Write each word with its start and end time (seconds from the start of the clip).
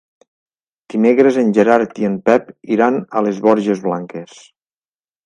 Dimecres 0.93 1.35
en 1.41 1.51
Gerard 1.57 2.01
i 2.03 2.07
en 2.09 2.15
Pep 2.29 2.49
iran 2.77 2.97
a 3.21 3.23
les 3.29 3.43
Borges 3.49 3.85
Blanques. 3.85 4.35